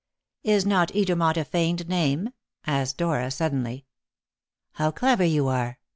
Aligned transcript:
"Is 0.43 0.65
not 0.65 0.87
Edermont 0.93 1.37
a 1.37 1.45
feigned 1.45 1.87
name?" 1.87 2.29
asked 2.65 2.97
Dora 2.97 3.29
suddenly. 3.29 3.85
"How 4.71 4.89
clever 4.89 5.23
you 5.23 5.47
are!" 5.47 5.77